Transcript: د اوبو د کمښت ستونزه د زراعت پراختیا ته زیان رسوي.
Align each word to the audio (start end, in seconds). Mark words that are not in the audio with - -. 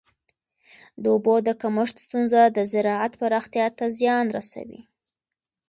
د 1.01 1.03
اوبو 1.13 1.35
د 1.47 1.49
کمښت 1.61 1.95
ستونزه 2.05 2.41
د 2.47 2.59
زراعت 2.71 3.13
پراختیا 3.21 3.67
ته 3.77 3.85
زیان 3.99 4.25
رسوي. 4.37 4.81